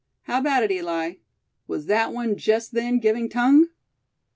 [0.23, 1.17] How about it Eli;
[1.67, 3.67] was that one just then giving tongue?"